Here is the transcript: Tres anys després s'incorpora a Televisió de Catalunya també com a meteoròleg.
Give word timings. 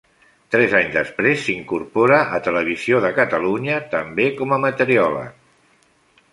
Tres 0.53 0.71
anys 0.79 0.95
després 0.95 1.43
s'incorpora 1.49 2.17
a 2.37 2.41
Televisió 2.49 3.03
de 3.05 3.13
Catalunya 3.21 3.79
també 3.95 4.29
com 4.41 4.59
a 4.59 4.63
meteoròleg. 4.67 5.41